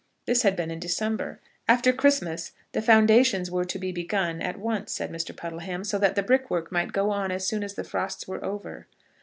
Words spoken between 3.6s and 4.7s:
to be begun at